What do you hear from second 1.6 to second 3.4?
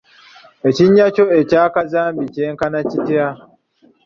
kazambi kyenkana kitya?